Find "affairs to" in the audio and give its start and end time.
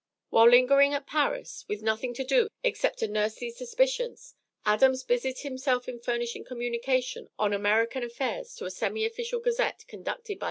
8.03-8.65